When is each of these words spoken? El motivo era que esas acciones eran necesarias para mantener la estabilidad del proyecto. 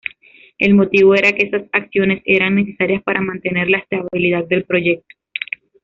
El 0.57 0.73
motivo 0.73 1.13
era 1.13 1.31
que 1.33 1.43
esas 1.45 1.65
acciones 1.71 2.23
eran 2.25 2.55
necesarias 2.55 3.03
para 3.03 3.21
mantener 3.21 3.69
la 3.69 3.77
estabilidad 3.77 4.47
del 4.47 4.63
proyecto. 4.65 5.13